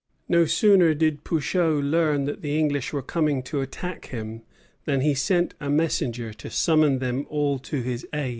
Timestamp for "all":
7.29-7.59